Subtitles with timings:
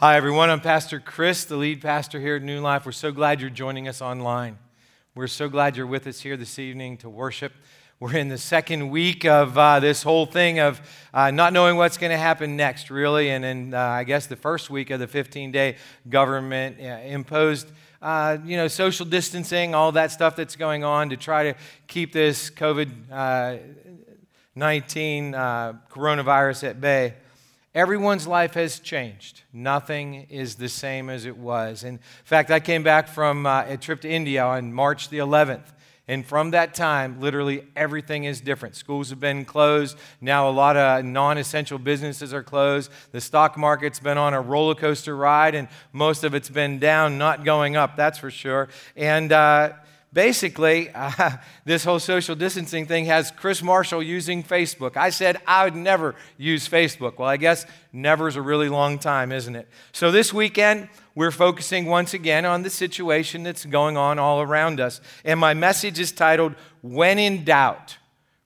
[0.00, 0.48] Hi, everyone.
[0.48, 2.86] I'm Pastor Chris, the lead pastor here at New Life.
[2.86, 4.56] We're so glad you're joining us online.
[5.14, 7.52] We're so glad you're with us here this evening to worship.
[7.98, 10.80] We're in the second week of uh, this whole thing of
[11.12, 13.28] uh, not knowing what's going to happen next, really.
[13.28, 15.76] And in, uh, I guess, the first week of the 15 day
[16.08, 17.70] government uh, imposed.
[18.00, 21.54] Uh, you know, social distancing, all that stuff that's going on to try to
[21.88, 23.58] keep this COVID uh,
[24.54, 27.16] 19 coronavirus at bay.
[27.72, 29.42] Everyone's life has changed.
[29.52, 31.84] Nothing is the same as it was.
[31.84, 35.72] In fact, I came back from uh, a trip to India on March the 11th.
[36.08, 38.74] And from that time, literally everything is different.
[38.74, 39.96] Schools have been closed.
[40.20, 42.90] Now, a lot of non essential businesses are closed.
[43.12, 47.18] The stock market's been on a roller coaster ride, and most of it's been down,
[47.18, 48.68] not going up, that's for sure.
[48.96, 49.74] And, uh,
[50.12, 51.30] basically, uh,
[51.64, 54.96] this whole social distancing thing has Chris Marshall using Facebook.
[54.96, 57.18] I said I would never use Facebook.
[57.18, 59.68] Well, I guess never is a really long time, isn't it?
[59.92, 64.80] So this weekend, we're focusing once again on the situation that's going on all around
[64.80, 65.00] us.
[65.24, 67.96] And my message is titled, When in Doubt.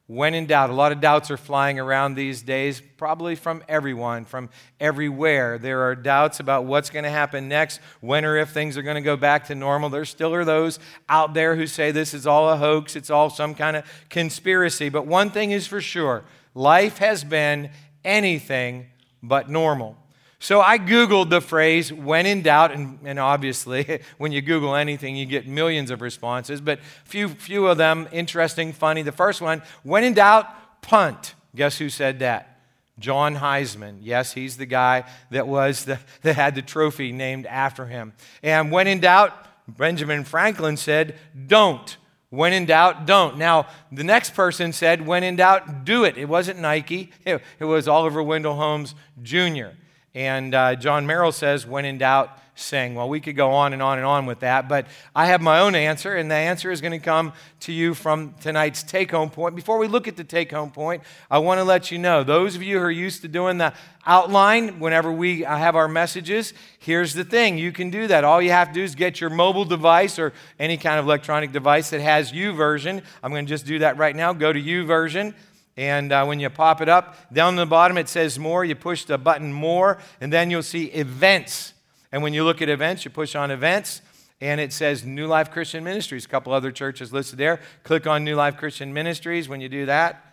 [0.06, 4.26] When in doubt, a lot of doubts are flying around these days, probably from everyone,
[4.26, 5.56] from everywhere.
[5.56, 8.96] There are doubts about what's going to happen next, when or if things are going
[8.96, 9.88] to go back to normal.
[9.88, 13.30] There still are those out there who say this is all a hoax, it's all
[13.30, 14.90] some kind of conspiracy.
[14.90, 17.70] But one thing is for sure life has been
[18.04, 18.86] anything
[19.22, 19.96] but normal.
[20.44, 25.16] So I Googled the phrase when in doubt, and, and, obviously, when you Google anything,
[25.16, 29.00] you get millions of responses, but few, few of them interesting, funny.
[29.00, 31.34] The first one, when in doubt, punt.
[31.56, 32.60] Guess who said that?
[32.98, 34.00] John Heisman.
[34.02, 38.12] Yes, he's the guy that, was the, that had the trophy named after him.
[38.42, 39.32] And when in doubt,
[39.66, 41.14] Benjamin Franklin said,
[41.46, 41.96] don't.
[42.28, 43.38] When in doubt, don't.
[43.38, 46.18] Now, the next person said, when in doubt, do it.
[46.18, 49.68] It wasn't Nike, it, it was Oliver Wendell Holmes Jr.
[50.14, 52.94] And uh, John Merrill says, when in doubt, sing.
[52.94, 55.58] Well, we could go on and on and on with that, but I have my
[55.60, 59.30] own answer, and the answer is going to come to you from tonight's take home
[59.30, 59.56] point.
[59.56, 62.54] Before we look at the take home point, I want to let you know those
[62.54, 63.72] of you who are used to doing the
[64.06, 68.22] outline whenever we uh, have our messages, here's the thing you can do that.
[68.22, 71.50] All you have to do is get your mobile device or any kind of electronic
[71.50, 73.02] device that has U YouVersion.
[73.22, 74.32] I'm going to just do that right now.
[74.32, 75.34] Go to YouVersion
[75.76, 78.64] and uh, when you pop it up, down the bottom it says more.
[78.64, 81.74] You push the button more, and then you'll see events.
[82.12, 84.00] And when you look at events, you push on events,
[84.40, 86.24] and it says New Life Christian Ministries.
[86.24, 87.60] A couple other churches listed there.
[87.82, 89.48] Click on New Life Christian Ministries.
[89.48, 90.24] When you do that,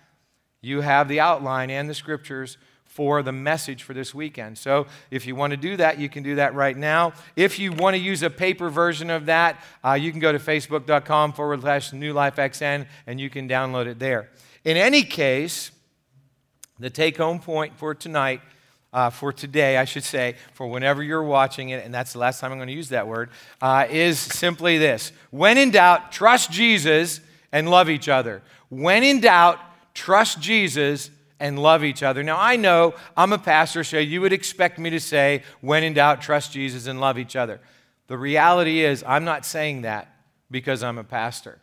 [0.62, 4.58] you have the outline and the scriptures for the message for this weekend.
[4.58, 7.14] So if you want to do that, you can do that right now.
[7.38, 10.38] If you want to use a paper version of that, uh, you can go to
[10.38, 14.30] facebook.com forward slash New Life XN and you can download it there.
[14.64, 15.72] In any case,
[16.80, 18.42] the take home point for tonight,
[18.94, 22.40] uh, for today, I should say, for whenever you're watching it, and that's the last
[22.40, 23.30] time I'm going to use that word,
[23.62, 27.22] uh, is simply this When in doubt, trust Jesus
[27.52, 28.42] and love each other.
[28.70, 29.60] When in doubt,
[29.94, 32.22] trust Jesus and love each other.
[32.22, 35.94] Now, I know I'm a pastor, so you would expect me to say, when in
[35.94, 37.60] doubt, trust Jesus and love each other.
[38.08, 40.14] The reality is, I'm not saying that
[40.52, 41.60] because I'm a pastor.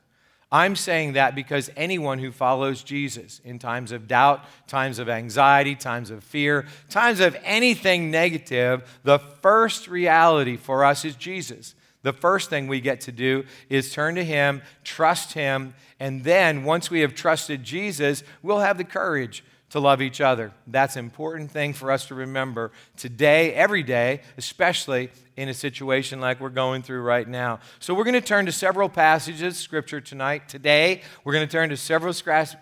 [0.50, 5.74] I'm saying that because anyone who follows Jesus in times of doubt, times of anxiety,
[5.74, 11.74] times of fear, times of anything negative, the first reality for us is Jesus.
[12.02, 16.64] The first thing we get to do is turn to Him, trust Him, and then
[16.64, 20.52] once we have trusted Jesus, we'll have the courage to love each other.
[20.66, 26.20] That's an important thing for us to remember today, every day, especially in a situation
[26.20, 27.60] like we're going through right now.
[27.78, 30.48] So, we're going to turn to several passages of Scripture tonight.
[30.48, 32.14] Today, we're going to turn to several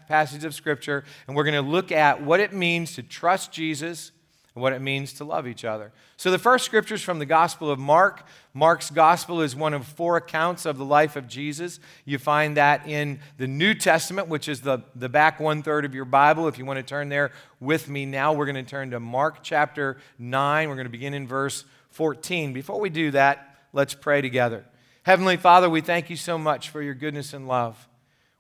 [0.09, 4.11] passages of Scripture, and we're going to look at what it means to trust Jesus
[4.57, 5.93] and what it means to love each other.
[6.17, 8.27] So, the first scripture is from the Gospel of Mark.
[8.55, 11.79] Mark's Gospel is one of four accounts of the life of Jesus.
[12.07, 15.95] You find that in the New Testament, which is the, the back one third of
[15.95, 16.49] your Bible.
[16.49, 19.43] If you want to turn there with me now, we're going to turn to Mark
[19.43, 20.69] chapter 9.
[20.71, 22.55] We're going to begin in verse 14.
[22.55, 24.65] Before we do that, let's pray together.
[25.03, 27.87] Heavenly Father, we thank you so much for your goodness and love.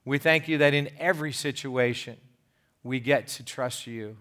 [0.06, 2.16] We thank you that in every situation,
[2.82, 4.16] we get to trust you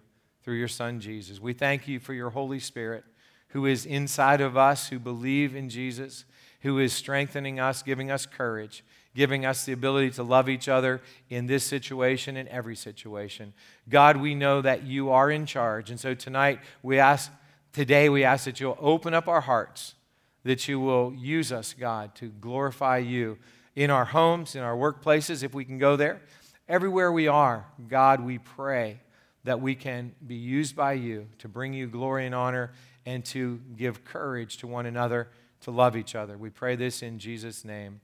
[0.45, 1.41] through your Son, Jesus.
[1.41, 3.03] We thank you for your Holy Spirit
[3.47, 6.23] who is inside of us, who believe in Jesus,
[6.61, 8.83] who is strengthening us, giving us courage,
[9.15, 13.53] giving us the ability to love each other in this situation and every situation.
[13.89, 15.89] God, we know that you are in charge.
[15.89, 17.31] And so tonight, we ask,
[17.73, 19.95] today, we ask that you'll open up our hearts,
[20.43, 23.39] that you will use us, God, to glorify you
[23.75, 26.21] in our homes, in our workplaces, if we can go there.
[26.67, 28.99] Everywhere we are, God, we pray
[29.45, 32.73] that we can be used by you to bring you glory and honor
[33.05, 35.29] and to give courage to one another
[35.61, 36.37] to love each other.
[36.37, 38.01] We pray this in Jesus' name.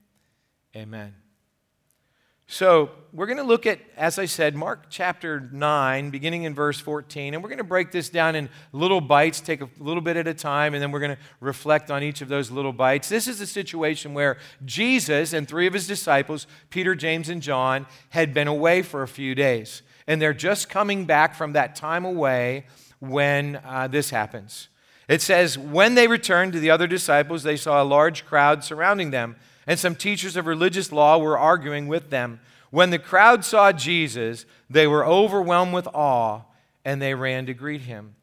[0.74, 1.14] Amen.
[2.48, 6.78] So, we're going to look at, as I said, Mark chapter 9, beginning in verse
[6.78, 10.16] 14, and we're going to break this down in little bites, take a little bit
[10.16, 13.08] at a time, and then we're going to reflect on each of those little bites.
[13.08, 17.86] This is a situation where Jesus and three of his disciples, Peter, James, and John,
[18.10, 19.82] had been away for a few days.
[20.06, 22.66] And they're just coming back from that time away
[22.98, 24.68] when uh, this happens.
[25.08, 29.10] It says, When they returned to the other disciples, they saw a large crowd surrounding
[29.10, 32.40] them and some teachers of religious law were arguing with them.
[32.70, 36.42] When the crowd saw Jesus, they were overwhelmed with awe
[36.84, 38.16] and they ran to greet him.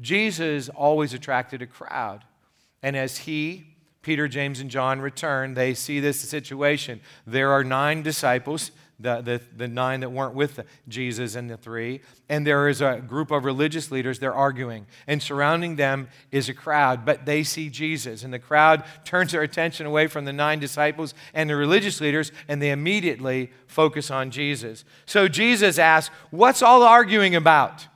[0.00, 2.24] Jesus always attracted a crowd.
[2.82, 3.64] And as he,
[4.02, 7.00] Peter, James, and John return, they see this situation.
[7.26, 12.00] There are nine disciples the, the, the nine that weren't with Jesus and the three.
[12.28, 14.86] And there is a group of religious leaders, they're arguing.
[15.06, 18.24] And surrounding them is a crowd, but they see Jesus.
[18.24, 22.32] And the crowd turns their attention away from the nine disciples and the religious leaders,
[22.48, 24.84] and they immediately focus on Jesus.
[25.04, 27.86] So Jesus asks, What's all the arguing about?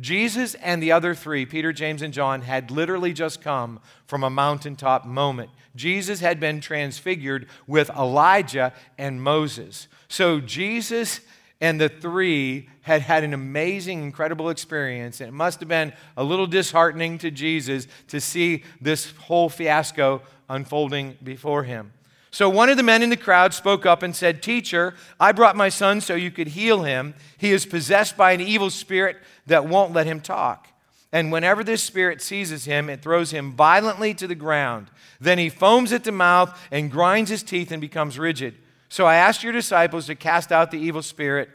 [0.00, 4.30] Jesus and the other three, Peter, James, and John, had literally just come from a
[4.30, 5.50] mountaintop moment.
[5.76, 9.88] Jesus had been transfigured with Elijah and Moses.
[10.08, 11.20] So Jesus
[11.60, 15.20] and the three had had an amazing, incredible experience.
[15.20, 20.20] And it must have been a little disheartening to Jesus to see this whole fiasco
[20.50, 21.93] unfolding before him.
[22.34, 25.54] So one of the men in the crowd spoke up and said, Teacher, I brought
[25.54, 27.14] my son so you could heal him.
[27.38, 30.66] He is possessed by an evil spirit that won't let him talk.
[31.12, 34.90] And whenever this spirit seizes him, it throws him violently to the ground.
[35.20, 38.56] Then he foams at the mouth and grinds his teeth and becomes rigid.
[38.88, 41.50] So I asked your disciples to cast out the evil spirit,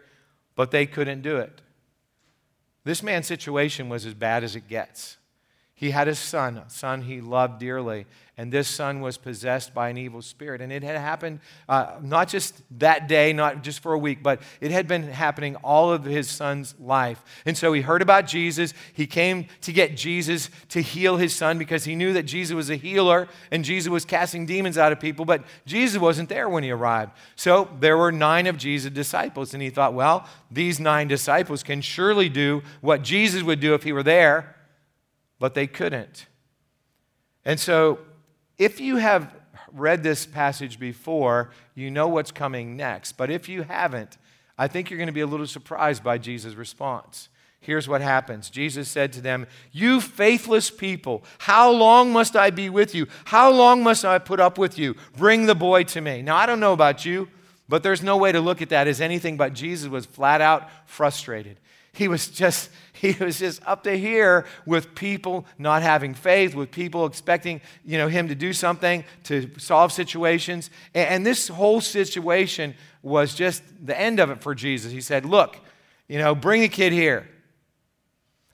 [0.56, 1.60] but they couldn't do it.
[2.86, 5.18] This man's situation was as bad as it gets.
[5.80, 8.06] He had a son, a son he loved dearly,
[8.36, 10.60] and this son was possessed by an evil spirit.
[10.60, 11.40] And it had happened
[11.70, 15.56] uh, not just that day, not just for a week, but it had been happening
[15.58, 17.24] all of his son's life.
[17.46, 18.74] And so he heard about Jesus.
[18.92, 22.70] He came to get Jesus to heal his son because he knew that Jesus was
[22.70, 26.64] a healer and Jesus was casting demons out of people, but Jesus wasn't there when
[26.64, 27.14] he arrived.
[27.38, 31.80] So there were nine of Jesus' disciples, and he thought, well, these nine disciples can
[31.80, 34.58] surely do what Jesus would do if he were there,
[35.40, 36.28] but they couldn't.
[37.46, 38.00] And so
[38.58, 39.34] if you have
[39.72, 43.14] read this passage before, you know what's coming next.
[43.14, 44.18] But if you haven't,
[44.58, 47.30] I think you're going to be a little surprised by Jesus' response.
[47.62, 52.70] Here's what happens Jesus said to them, You faithless people, how long must I be
[52.70, 53.08] with you?
[53.26, 54.96] How long must I put up with you?
[55.18, 56.22] Bring the boy to me.
[56.22, 57.28] Now, I don't know about you,
[57.68, 60.70] but there's no way to look at that as anything but Jesus was flat out
[60.86, 61.60] frustrated.
[62.00, 66.72] He was just he was just up to here with people not having faith, with
[66.72, 70.70] people expecting, you know, him to do something to solve situations.
[70.94, 74.94] And this whole situation was just the end of it for Jesus.
[74.94, 75.60] He said, "Look,
[76.08, 77.28] you know, bring the kid here."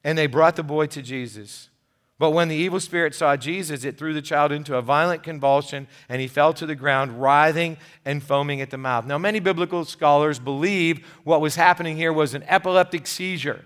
[0.04, 1.70] And they brought the boy to Jesus.
[2.18, 5.88] But when the evil spirit saw Jesus, it threw the child into a violent convulsion,
[6.08, 9.06] and he fell to the ground, writhing and foaming at the mouth.
[9.06, 13.66] Now, many biblical scholars believe what was happening here was an epileptic seizure.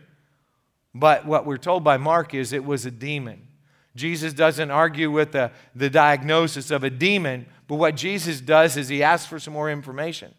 [0.96, 3.48] But what we're told by Mark is it was a demon.
[3.96, 8.88] Jesus doesn't argue with the, the diagnosis of a demon, but what Jesus does is
[8.88, 10.34] he asks for some more information.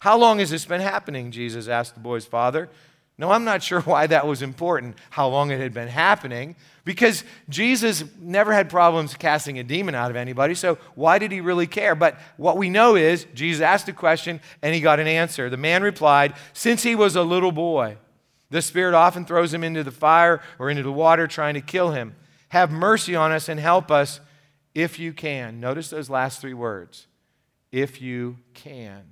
[0.00, 1.32] How long has this been happening?
[1.32, 2.68] Jesus asked the boy's father.
[3.18, 7.24] No, I'm not sure why that was important, how long it had been happening, because
[7.48, 11.66] Jesus never had problems casting a demon out of anybody, so why did he really
[11.66, 11.96] care?
[11.96, 15.50] But what we know is Jesus asked a question and he got an answer.
[15.50, 17.98] The man replied, Since he was a little boy,
[18.50, 21.90] the Spirit often throws him into the fire or into the water trying to kill
[21.90, 22.14] him.
[22.50, 24.20] Have mercy on us and help us
[24.74, 25.60] if you can.
[25.60, 27.08] Notice those last three words
[27.72, 29.02] if you can.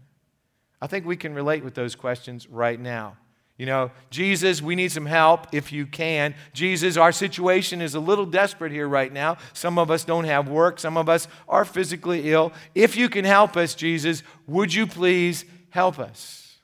[0.81, 3.17] I think we can relate with those questions right now.
[3.59, 6.35] You know, Jesus, we need some help if you can.
[6.53, 9.39] Jesus, our situation is a little desperate here right now.
[9.55, 12.53] Some of us don't have work, some of us are physically ill.
[12.75, 16.59] If you can help us, Jesus, would you please help us?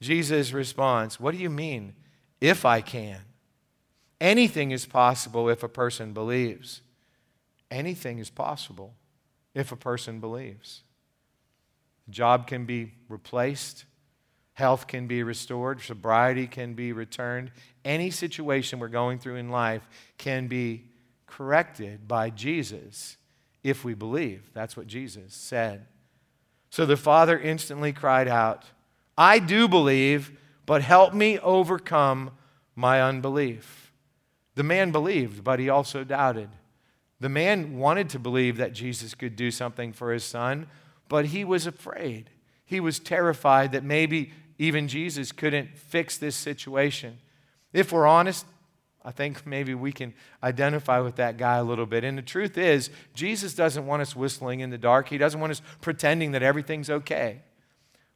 [0.00, 1.94] Jesus responds, What do you mean,
[2.42, 3.20] if I can?
[4.20, 6.82] Anything is possible if a person believes.
[7.70, 8.94] Anything is possible
[9.54, 10.82] if a person believes.
[12.06, 13.86] A job can be replaced
[14.56, 17.50] Health can be restored, sobriety can be returned.
[17.84, 19.86] Any situation we're going through in life
[20.16, 20.84] can be
[21.26, 23.18] corrected by Jesus
[23.62, 24.48] if we believe.
[24.54, 25.84] That's what Jesus said.
[26.70, 28.64] So the father instantly cried out,
[29.18, 30.32] I do believe,
[30.64, 32.30] but help me overcome
[32.74, 33.92] my unbelief.
[34.54, 36.48] The man believed, but he also doubted.
[37.20, 40.66] The man wanted to believe that Jesus could do something for his son,
[41.10, 42.30] but he was afraid.
[42.64, 47.18] He was terrified that maybe even Jesus couldn't fix this situation.
[47.72, 48.46] If we're honest,
[49.04, 52.02] I think maybe we can identify with that guy a little bit.
[52.02, 55.08] And the truth is, Jesus doesn't want us whistling in the dark.
[55.08, 57.42] He doesn't want us pretending that everything's okay.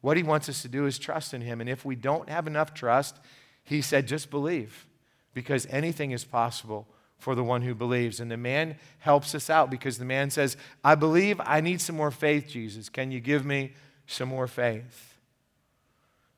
[0.00, 1.60] What he wants us to do is trust in him.
[1.60, 3.20] And if we don't have enough trust,
[3.62, 4.86] he said, just believe,
[5.32, 8.18] because anything is possible for the one who believes.
[8.18, 11.96] And the man helps us out because the man says, I believe I need some
[11.96, 12.88] more faith, Jesus.
[12.88, 13.74] Can you give me
[14.06, 15.09] some more faith?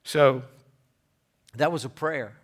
[0.05, 0.43] So
[1.57, 2.35] that was a prayer.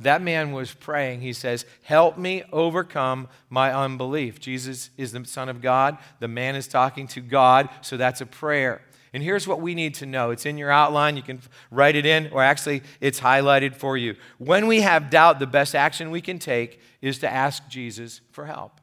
[0.00, 1.22] That man was praying.
[1.22, 4.38] He says, Help me overcome my unbelief.
[4.38, 5.98] Jesus is the Son of God.
[6.20, 8.82] The man is talking to God, so that's a prayer.
[9.12, 11.16] And here's what we need to know it's in your outline.
[11.16, 11.40] You can
[11.70, 14.14] write it in, or actually, it's highlighted for you.
[14.38, 18.46] When we have doubt, the best action we can take is to ask Jesus for
[18.46, 18.80] help.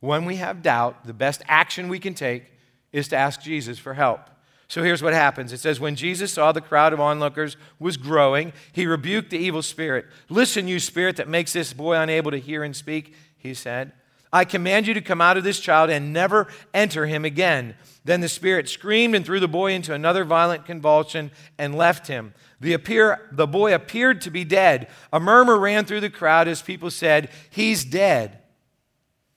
[0.00, 2.52] When we have doubt, the best action we can take
[2.92, 4.30] is to ask Jesus for help.
[4.68, 8.52] So here's what happens it says, When Jesus saw the crowd of onlookers was growing,
[8.72, 10.06] he rebuked the evil spirit.
[10.28, 13.92] Listen, you spirit that makes this boy unable to hear and speak, he said.
[14.32, 17.76] I command you to come out of this child and never enter him again.
[18.04, 22.34] Then the spirit screamed and threw the boy into another violent convulsion and left him.
[22.60, 24.88] The, appear, the boy appeared to be dead.
[25.12, 28.40] A murmur ran through the crowd as people said, He's dead.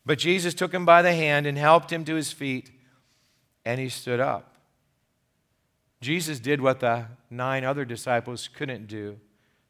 [0.05, 2.71] But Jesus took him by the hand and helped him to his feet,
[3.63, 4.55] and he stood up.
[6.01, 9.17] Jesus did what the nine other disciples couldn't do.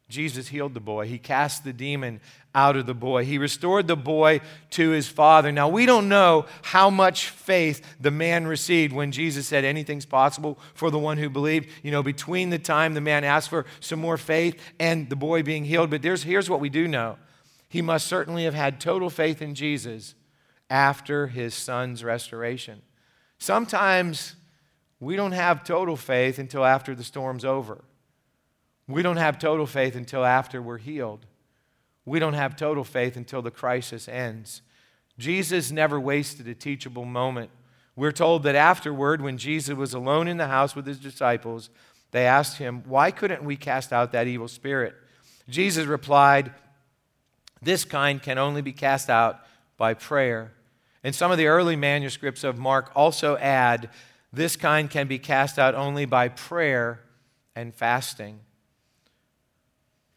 [0.09, 1.07] Jesus healed the boy.
[1.07, 2.19] He cast the demon
[2.55, 3.25] out of the boy.
[3.25, 5.51] He restored the boy to his father.
[5.51, 10.57] Now, we don't know how much faith the man received when Jesus said anything's possible
[10.74, 11.69] for the one who believed.
[11.83, 15.43] You know, between the time the man asked for some more faith and the boy
[15.43, 15.91] being healed.
[15.91, 17.17] But here's what we do know
[17.69, 20.15] he must certainly have had total faith in Jesus
[20.71, 22.81] after his son's restoration.
[23.38, 24.36] Sometimes
[25.00, 27.84] we don't have total faith until after the storm's over.
[28.88, 31.25] We don't have total faith until after we're healed.
[32.06, 34.62] We don't have total faith until the crisis ends.
[35.18, 37.51] Jesus never wasted a teachable moment.
[37.96, 41.70] We're told that afterward, when Jesus was alone in the house with his disciples,
[42.12, 44.96] they asked him, Why couldn't we cast out that evil spirit?
[45.50, 46.51] Jesus replied,
[47.62, 49.41] This kind can only be cast out
[49.77, 50.53] by prayer.
[51.03, 53.89] And some of the early manuscripts of Mark also add
[54.31, 57.01] this kind can be cast out only by prayer
[57.55, 58.39] and fasting.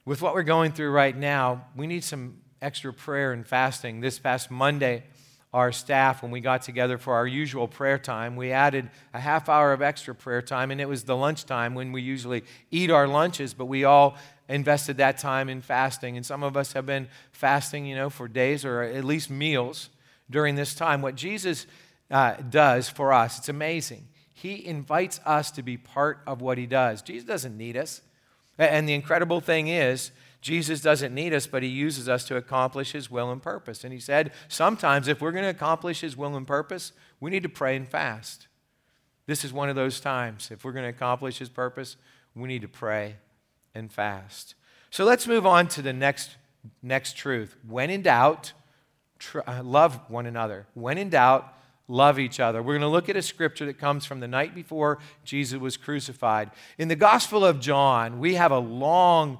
[0.04, 4.00] With what we're going through right now, we need some extra prayer and fasting.
[4.00, 5.04] This past Monday,
[5.52, 9.48] our staff, when we got together for our usual prayer time, we added a half
[9.48, 13.06] hour of extra prayer time, and it was the lunchtime when we usually eat our
[13.06, 14.16] lunches, but we all
[14.48, 16.16] invested that time in fasting.
[16.16, 19.90] And some of us have been fasting, you know, for days or at least meals
[20.30, 21.02] during this time.
[21.02, 21.66] What Jesus
[22.12, 23.38] uh, does for us.
[23.38, 24.06] It's amazing.
[24.34, 27.02] He invites us to be part of what he does.
[27.02, 28.02] Jesus doesn't need us.
[28.58, 32.92] And the incredible thing is, Jesus doesn't need us, but he uses us to accomplish
[32.92, 33.84] his will and purpose.
[33.84, 37.44] And he said, sometimes if we're going to accomplish his will and purpose, we need
[37.44, 38.48] to pray and fast.
[39.26, 40.50] This is one of those times.
[40.50, 41.96] If we're going to accomplish his purpose,
[42.34, 43.16] we need to pray
[43.74, 44.56] and fast.
[44.90, 46.36] So let's move on to the next,
[46.82, 47.56] next truth.
[47.66, 48.52] When in doubt,
[49.20, 50.66] tr- uh, love one another.
[50.74, 51.54] When in doubt,
[51.88, 52.62] love each other.
[52.62, 55.76] We're going to look at a scripture that comes from the night before Jesus was
[55.76, 56.50] crucified.
[56.78, 59.38] In the Gospel of John, we have a long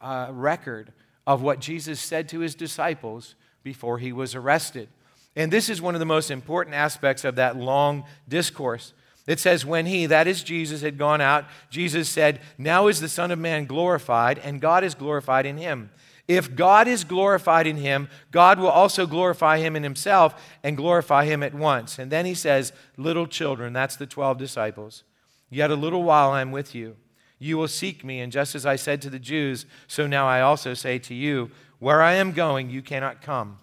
[0.00, 0.92] uh, record
[1.26, 4.88] of what Jesus said to his disciples before he was arrested.
[5.36, 8.92] And this is one of the most important aspects of that long discourse.
[9.26, 13.08] It says, When he, that is Jesus, had gone out, Jesus said, Now is the
[13.08, 15.90] Son of Man glorified, and God is glorified in him.
[16.30, 21.24] If God is glorified in him, God will also glorify him in himself and glorify
[21.24, 21.98] him at once.
[21.98, 25.02] And then he says, Little children, that's the 12 disciples,
[25.50, 26.94] yet a little while I'm with you.
[27.40, 30.40] You will seek me, and just as I said to the Jews, so now I
[30.40, 33.58] also say to you, Where I am going, you cannot come.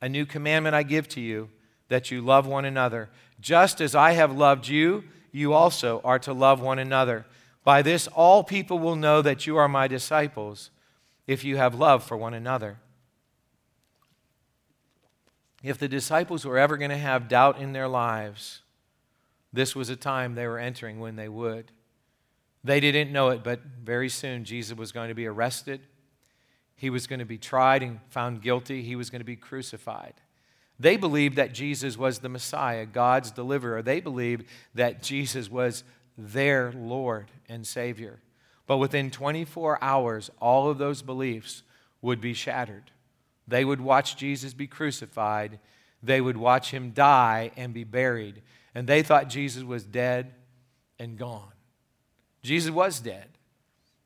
[0.00, 1.50] A new commandment I give to you,
[1.88, 3.10] that you love one another.
[3.38, 7.26] Just as I have loved you, you also are to love one another.
[7.62, 10.70] By this, all people will know that you are my disciples
[11.26, 12.78] if you have love for one another.
[15.62, 18.62] If the disciples were ever going to have doubt in their lives,
[19.52, 21.72] this was a time they were entering when they would.
[22.64, 25.80] They didn't know it, but very soon Jesus was going to be arrested.
[26.76, 28.82] He was going to be tried and found guilty.
[28.82, 30.14] He was going to be crucified.
[30.78, 33.82] They believed that Jesus was the Messiah, God's deliverer.
[33.82, 35.84] They believed that Jesus was
[36.16, 38.20] their Lord and Savior.
[38.70, 41.64] But within 24 hours, all of those beliefs
[42.02, 42.92] would be shattered.
[43.48, 45.58] They would watch Jesus be crucified,
[46.04, 48.42] they would watch him die and be buried.
[48.72, 50.34] And they thought Jesus was dead
[51.00, 51.50] and gone.
[52.44, 53.26] Jesus was dead,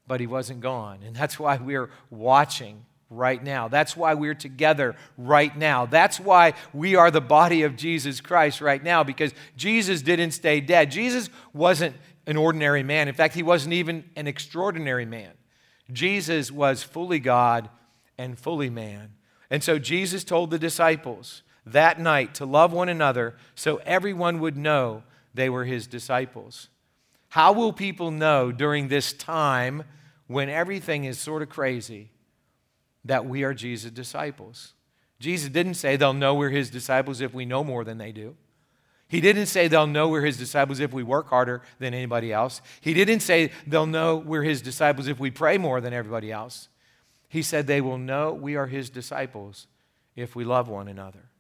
[0.07, 1.01] but he wasn't gone.
[1.05, 3.69] And that's why we're watching right now.
[3.69, 5.85] That's why we're together right now.
[5.85, 10.63] That's why we are the body of Jesus Christ right now, because Jesus didn't stay
[10.63, 10.91] dead.
[10.91, 13.09] Jesus wasn't an ordinary man.
[13.09, 15.33] In fact, he wasn't even an extraordinary man.
[15.93, 17.69] Jesus was fully God
[18.17, 19.13] and fully man.
[19.51, 24.57] And so Jesus told the disciples that night to love one another so everyone would
[24.57, 25.03] know
[25.35, 26.69] they were his disciples.
[27.31, 29.85] How will people know during this time
[30.27, 32.11] when everything is sort of crazy
[33.05, 34.73] that we are Jesus' disciples.
[35.21, 38.37] Jesus didn't say they'll know we're his disciples if we know more than they do.
[39.09, 42.61] He didn't say they'll know we're his disciples if we work harder than anybody else.
[42.81, 46.69] He didn't say they'll know we're his disciples if we pray more than everybody else.
[47.29, 49.67] He said they will know we are his disciples
[50.17, 51.31] if we love one another.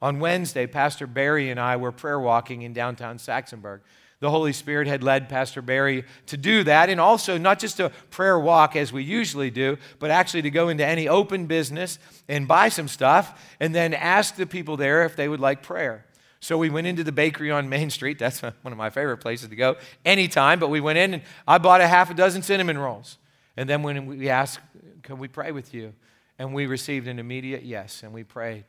[0.00, 3.80] On Wednesday, Pastor Barry and I were prayer walking in downtown Saxonburg
[4.20, 7.90] the Holy Spirit had led Pastor Barry to do that, and also not just a
[8.10, 12.48] prayer walk as we usually do, but actually to go into any open business and
[12.48, 16.04] buy some stuff and then ask the people there if they would like prayer.
[16.40, 18.18] So we went into the bakery on Main Street.
[18.18, 20.58] That's one of my favorite places to go anytime.
[20.58, 23.18] But we went in and I bought a half a dozen cinnamon rolls.
[23.56, 24.60] And then when we asked,
[25.02, 25.94] Can we pray with you?
[26.38, 28.64] And we received an immediate yes, and we prayed.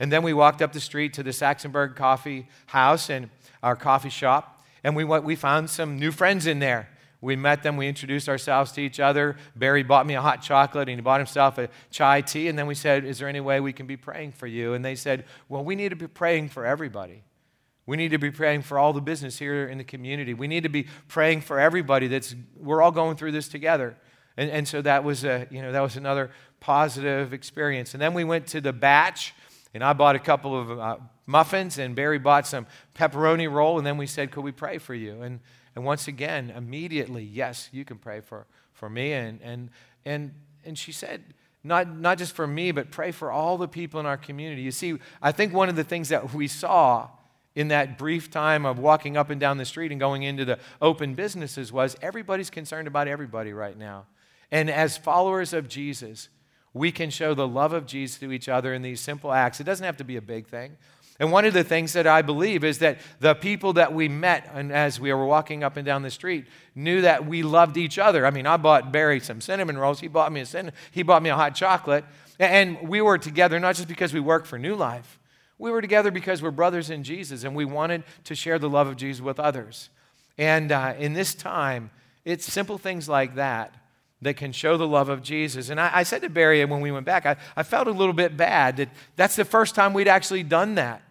[0.00, 3.28] And then we walked up the street to the Saxonburg Coffee House and
[3.62, 4.64] our coffee shop.
[4.82, 6.88] And we, went, we found some new friends in there.
[7.22, 9.36] We met them, we introduced ourselves to each other.
[9.54, 12.48] Barry bought me a hot chocolate and he bought himself a chai tea.
[12.48, 14.74] And then we said, Is there any way we can be praying for you?
[14.74, 17.22] And they said, Well, we need to be praying for everybody.
[17.86, 20.34] We need to be praying for all the business here in the community.
[20.34, 23.96] We need to be praying for everybody that's, we're all going through this together.
[24.36, 27.94] And, and so that was, a, you know, that was another positive experience.
[27.94, 29.34] And then we went to the batch
[29.74, 33.86] and I bought a couple of uh, muffins, and Barry bought some pepperoni roll, and
[33.86, 35.22] then we said, Could we pray for you?
[35.22, 35.40] And,
[35.74, 39.12] and once again, immediately, yes, you can pray for, for me.
[39.12, 39.70] And, and,
[40.04, 41.22] and, and she said,
[41.64, 44.62] not, not just for me, but pray for all the people in our community.
[44.62, 47.08] You see, I think one of the things that we saw
[47.54, 50.58] in that brief time of walking up and down the street and going into the
[50.80, 54.06] open businesses was everybody's concerned about everybody right now.
[54.50, 56.28] And as followers of Jesus,
[56.74, 59.60] we can show the love of Jesus to each other in these simple acts.
[59.60, 60.76] It doesn't have to be a big thing.
[61.22, 64.50] And one of the things that I believe is that the people that we met
[64.52, 67.96] and as we were walking up and down the street knew that we loved each
[67.96, 68.26] other.
[68.26, 70.00] I mean, I bought Barry some cinnamon rolls.
[70.00, 72.04] He bought me a cinnamon, he bought me a hot chocolate.
[72.40, 75.20] And we were together not just because we work for New Life.
[75.58, 78.88] We were together because we're brothers in Jesus and we wanted to share the love
[78.88, 79.90] of Jesus with others.
[80.38, 81.92] And uh, in this time,
[82.24, 83.76] it's simple things like that
[84.22, 85.68] that can show the love of Jesus.
[85.68, 88.12] And I, I, said to Barry when we went back, I, I felt a little
[88.12, 91.02] bit bad that that's the first time we'd actually done that.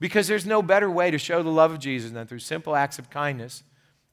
[0.00, 2.98] Because there's no better way to show the love of Jesus than through simple acts
[2.98, 3.64] of kindness,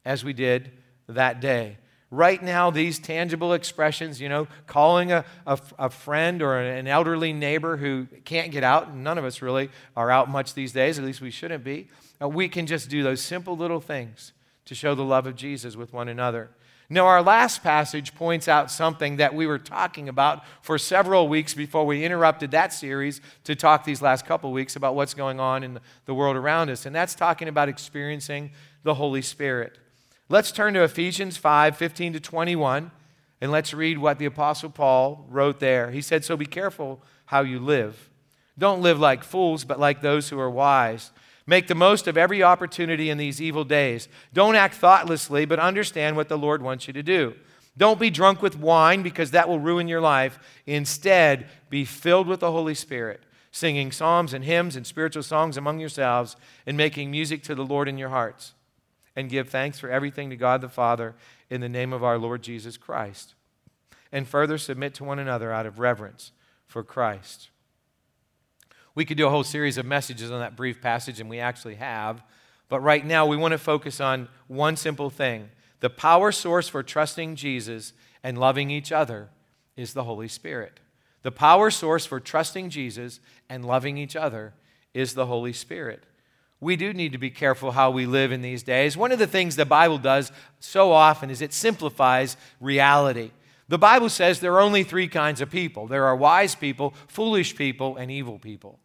[0.04, 0.72] as we did
[1.08, 1.78] that day.
[2.10, 7.32] Right now, these tangible expressions, you know, calling a, a, a friend or an elderly
[7.32, 10.98] neighbor who can't get out, and none of us really are out much these days,
[10.98, 11.88] at least we shouldn't be,
[12.22, 14.32] uh, we can just do those simple little things
[14.66, 16.50] to show the love of Jesus with one another.
[16.88, 21.52] Now, our last passage points out something that we were talking about for several weeks
[21.52, 25.64] before we interrupted that series to talk these last couple weeks about what's going on
[25.64, 28.52] in the world around us, and that's talking about experiencing
[28.84, 29.78] the Holy Spirit.
[30.28, 32.92] Let's turn to Ephesians 5 15 to 21,
[33.40, 35.90] and let's read what the Apostle Paul wrote there.
[35.90, 38.10] He said, So be careful how you live.
[38.56, 41.10] Don't live like fools, but like those who are wise
[41.46, 44.08] Make the most of every opportunity in these evil days.
[44.32, 47.34] Don't act thoughtlessly, but understand what the Lord wants you to do.
[47.78, 50.38] Don't be drunk with wine because that will ruin your life.
[50.64, 53.20] Instead, be filled with the Holy Spirit,
[53.52, 57.86] singing psalms and hymns and spiritual songs among yourselves and making music to the Lord
[57.86, 58.54] in your hearts.
[59.14, 61.14] And give thanks for everything to God the Father
[61.48, 63.34] in the name of our Lord Jesus Christ.
[64.10, 66.32] And further submit to one another out of reverence
[66.66, 67.50] for Christ.
[68.96, 71.76] We could do a whole series of messages on that brief passage, and we actually
[71.76, 72.22] have.
[72.68, 76.82] But right now, we want to focus on one simple thing the power source for
[76.82, 77.92] trusting Jesus
[78.24, 79.28] and loving each other
[79.76, 80.80] is the Holy Spirit.
[81.22, 84.54] The power source for trusting Jesus and loving each other
[84.94, 86.04] is the Holy Spirit.
[86.58, 88.96] We do need to be careful how we live in these days.
[88.96, 93.30] One of the things the Bible does so often is it simplifies reality.
[93.68, 97.56] The Bible says there are only three kinds of people there are wise people, foolish
[97.56, 98.78] people, and evil people.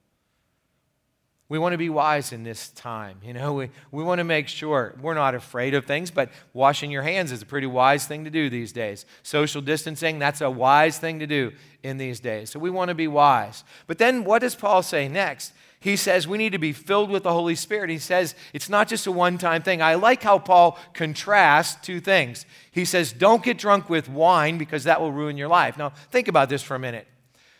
[1.51, 3.17] We want to be wise in this time.
[3.21, 6.91] You know, we, we want to make sure we're not afraid of things, but washing
[6.91, 9.05] your hands is a pretty wise thing to do these days.
[9.21, 11.51] Social distancing, that's a wise thing to do
[11.83, 12.51] in these days.
[12.51, 13.65] So we want to be wise.
[13.85, 15.51] But then what does Paul say next?
[15.81, 17.89] He says we need to be filled with the Holy Spirit.
[17.89, 19.81] He says it's not just a one time thing.
[19.81, 22.45] I like how Paul contrasts two things.
[22.71, 25.77] He says, don't get drunk with wine because that will ruin your life.
[25.77, 27.09] Now, think about this for a minute.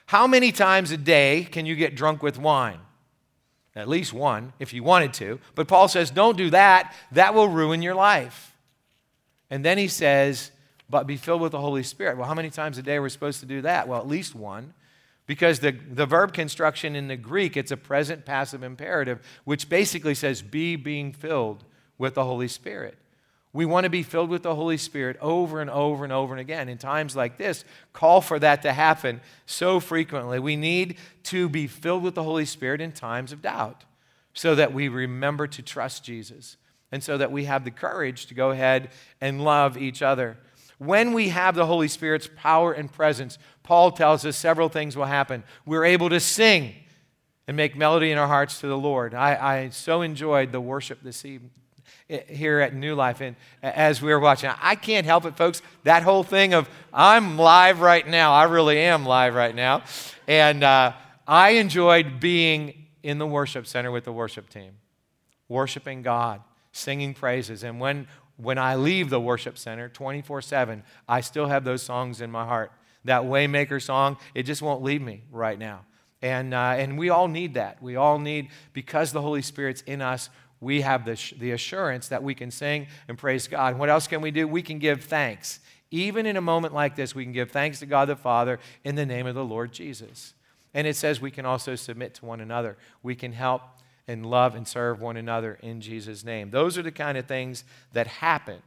[0.06, 2.80] How many times a day can you get drunk with wine?
[3.76, 5.40] At least one, if you wanted to.
[5.56, 6.94] But Paul says, don't do that.
[7.14, 8.56] That will ruin your life.
[9.50, 10.52] And then he says,
[10.90, 12.18] but be filled with the Holy Spirit.
[12.18, 13.88] Well, how many times a day are we supposed to do that?
[13.88, 14.74] Well, at least one.
[15.26, 20.16] Because the, the verb construction in the Greek, it's a present passive imperative, which basically
[20.16, 21.64] says, be being filled
[21.98, 22.98] with the Holy Spirit.
[23.54, 26.40] We want to be filled with the Holy Spirit over and over and over and
[26.40, 26.70] again.
[26.70, 30.40] In times like this, call for that to happen so frequently.
[30.40, 33.84] We need to be filled with the Holy Spirit in times of doubt
[34.34, 36.56] so that we remember to trust Jesus
[36.92, 40.38] and so that we have the courage to go ahead and love each other.
[40.78, 45.06] When we have the Holy Spirit's power and presence, Paul tells us several things will
[45.06, 45.44] happen.
[45.66, 46.74] We're able to sing
[47.48, 49.14] and make melody in our hearts to the Lord.
[49.14, 51.52] I, I so enjoyed the worship this evening,
[52.28, 53.22] here at New Life.
[53.22, 55.62] And as we were watching, I can't help it, folks.
[55.84, 59.84] That whole thing of I'm live right now, I really am live right now.
[60.28, 60.94] And uh,
[61.28, 64.74] I enjoyed being in the worship center with the worship team,
[65.48, 67.64] worshiping God, singing praises.
[67.64, 72.22] And when, when I leave the worship center 24 7, I still have those songs
[72.22, 72.72] in my heart.
[73.06, 75.86] That Waymaker song, it just won't leave me right now.
[76.22, 77.82] And, uh, and we all need that.
[77.82, 80.30] We all need, because the Holy Spirit's in us,
[80.62, 83.78] we have the, the assurance that we can sing and praise God.
[83.78, 84.48] what else can we do?
[84.48, 85.60] We can give thanks.
[85.90, 88.96] Even in a moment like this, we can give thanks to God the Father in
[88.96, 90.34] the name of the Lord Jesus.
[90.74, 92.78] And it says we can also submit to one another.
[93.04, 93.64] We can help
[94.08, 96.52] and love and serve one another in Jesus' name.
[96.52, 98.62] Those are the kind of things that happen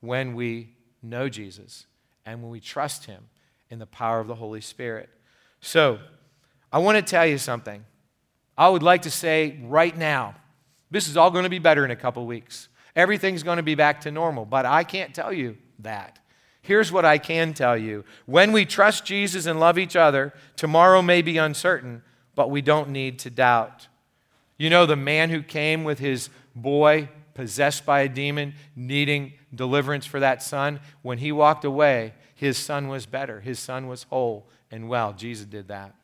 [0.00, 1.86] when we know Jesus
[2.24, 3.28] and when we trust Him
[3.68, 5.10] in the power of the Holy Spirit.
[5.60, 5.98] So,
[6.72, 7.84] I want to tell you something.
[8.56, 10.34] I would like to say right now,
[10.90, 12.68] this is all going to be better in a couple weeks.
[12.94, 16.18] Everything's going to be back to normal, but I can't tell you that.
[16.62, 18.04] Here's what I can tell you.
[18.24, 22.02] When we trust Jesus and love each other, tomorrow may be uncertain,
[22.34, 23.86] but we don't need to doubt.
[24.58, 30.06] You know, the man who came with his boy possessed by a demon, needing deliverance
[30.06, 33.40] for that son, when he walked away, his son was better.
[33.40, 35.12] His son was whole and well.
[35.12, 35.94] Jesus did that.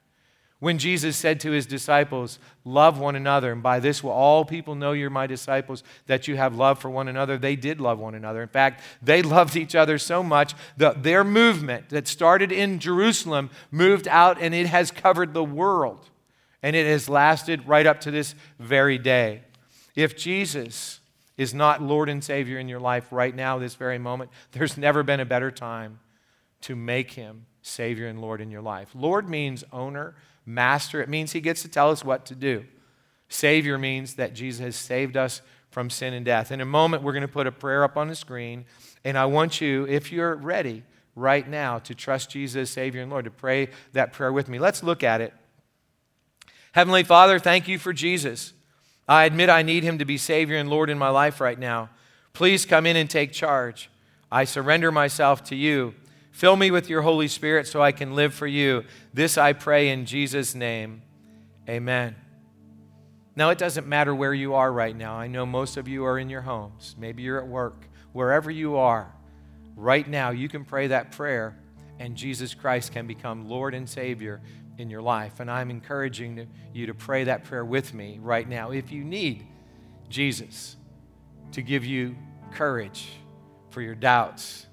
[0.63, 4.77] When Jesus said to his disciples, Love one another, and by this will all people
[4.77, 8.15] know you're my disciples, that you have love for one another, they did love one
[8.15, 8.43] another.
[8.43, 13.51] In fact, they loved each other so much that their movement that started in Jerusalem
[13.73, 16.09] moved out and it has covered the world.
[16.63, 19.43] And it has lasted right up to this very day.
[19.97, 21.01] If Jesus
[21.37, 25.03] is not Lord and Savior in your life right now, this very moment, there's never
[25.03, 25.99] been a better time
[26.61, 28.91] to make him Savior and Lord in your life.
[28.95, 32.65] Lord means owner Master, it means he gets to tell us what to do.
[33.29, 36.53] Savior means that Jesus has saved us from sin and death.
[36.53, 38.67] In a moment, we're going to put a prayer up on the screen,
[39.05, 40.83] and I want you, if you're ready
[41.17, 44.59] right now, to trust Jesus, Savior and Lord, to pray that prayer with me.
[44.59, 45.33] Let's look at it.
[46.73, 48.53] Heavenly Father, thank you for Jesus.
[49.09, 51.91] I admit I need him to be Savior and Lord in my life right now.
[52.33, 53.91] Please come in and take charge.
[54.31, 55.95] I surrender myself to you.
[56.33, 58.85] Fill me with your Holy Spirit so I can live for you.
[59.15, 61.03] This I pray in Jesus' name.
[61.69, 62.17] Amen.
[63.37, 65.15] Now, it doesn't matter where you are right now.
[65.15, 66.97] I know most of you are in your homes.
[66.99, 67.87] Maybe you're at work.
[68.13, 69.15] Wherever you are,
[69.77, 71.57] right now, you can pray that prayer,
[71.99, 74.41] and Jesus Christ can become Lord and Savior
[74.79, 75.39] in your life.
[75.39, 78.71] And I'm encouraging you to pray that prayer with me right now.
[78.71, 79.47] If you need
[80.09, 80.77] Jesus
[81.53, 82.17] to give you
[82.53, 83.09] courage
[83.71, 84.67] for your doubts,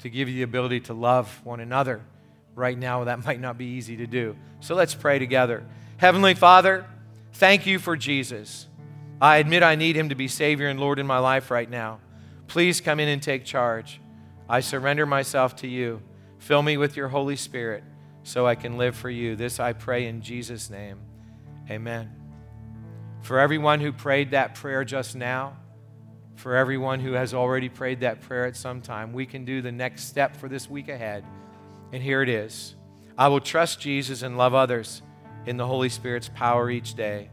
[0.00, 2.00] to give you the ability to love one another.
[2.54, 4.36] Right now, that might not be easy to do.
[4.60, 5.64] So let's pray together.
[5.98, 6.86] Heavenly Father,
[7.34, 8.66] thank you for Jesus.
[9.20, 12.00] I admit I need him to be Savior and Lord in my life right now.
[12.46, 14.00] Please come in and take charge.
[14.48, 16.02] I surrender myself to you.
[16.38, 17.84] Fill me with your Holy Spirit
[18.22, 19.36] so I can live for you.
[19.36, 20.98] This I pray in Jesus' name.
[21.70, 22.10] Amen.
[23.22, 25.56] For everyone who prayed that prayer just now,
[26.40, 29.70] for everyone who has already prayed that prayer at some time, we can do the
[29.70, 31.22] next step for this week ahead.
[31.92, 32.74] And here it is
[33.16, 35.02] I will trust Jesus and love others
[35.44, 37.28] in the Holy Spirit's power each day.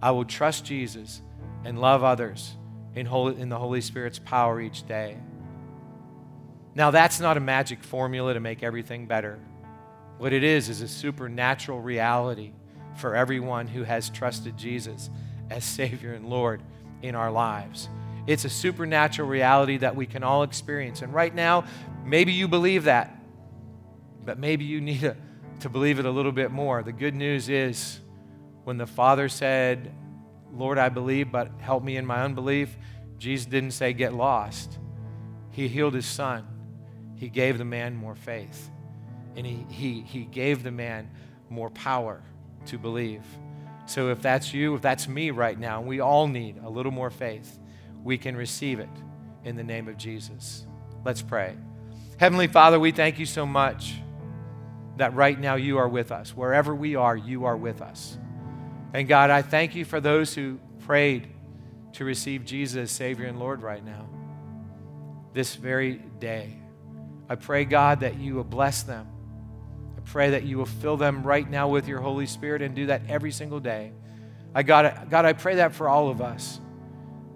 [0.00, 1.20] I will trust Jesus
[1.64, 2.56] and love others
[2.94, 5.18] in, Holy, in the Holy Spirit's power each day.
[6.74, 9.38] Now, that's not a magic formula to make everything better.
[10.16, 12.52] What it is, is a supernatural reality
[12.96, 15.10] for everyone who has trusted Jesus
[15.50, 16.62] as Savior and Lord
[17.02, 17.90] in our lives.
[18.26, 21.02] It's a supernatural reality that we can all experience.
[21.02, 21.64] And right now,
[22.04, 23.16] maybe you believe that,
[24.24, 25.16] but maybe you need to,
[25.60, 26.82] to believe it a little bit more.
[26.82, 28.00] The good news is
[28.64, 29.94] when the Father said,
[30.52, 32.76] Lord, I believe, but help me in my unbelief,
[33.18, 34.78] Jesus didn't say, get lost.
[35.52, 36.46] He healed his son,
[37.14, 38.70] he gave the man more faith,
[39.36, 41.10] and he, he, he gave the man
[41.48, 42.22] more power
[42.66, 43.22] to believe.
[43.86, 47.10] So if that's you, if that's me right now, we all need a little more
[47.10, 47.58] faith
[48.04, 48.88] we can receive it
[49.44, 50.66] in the name of Jesus.
[51.04, 51.56] Let's pray.
[52.18, 53.94] Heavenly Father, we thank you so much
[54.96, 56.34] that right now you are with us.
[56.34, 58.18] Wherever we are, you are with us.
[58.94, 61.28] And God, I thank you for those who prayed
[61.94, 64.08] to receive Jesus Savior and Lord right now,
[65.32, 66.56] this very day.
[67.28, 69.06] I pray, God, that you will bless them.
[69.96, 72.86] I pray that you will fill them right now with your Holy Spirit and do
[72.86, 73.92] that every single day.
[74.54, 76.60] I God, God, I pray that for all of us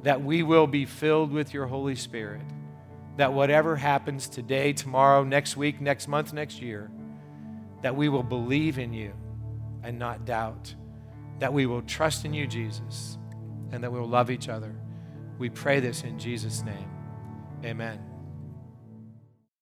[0.02, 2.42] that we will be filled with your Holy Spirit.
[3.16, 6.90] That whatever happens today, tomorrow, next week, next month, next year,
[7.82, 9.12] that we will believe in you
[9.82, 10.74] and not doubt.
[11.38, 13.18] That we will trust in you, Jesus,
[13.72, 14.74] and that we will love each other.
[15.38, 16.90] We pray this in Jesus' name.
[17.64, 18.09] Amen.